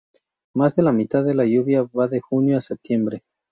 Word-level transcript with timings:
Más 0.55 0.75
de 0.75 0.81
la 0.81 0.91
mitad 0.93 1.23
de 1.23 1.35
la 1.35 1.45
lluvia 1.45 1.83
va 1.83 2.07
de 2.07 2.21
junio 2.21 2.57
a 2.57 2.61
septiembre. 2.61 3.21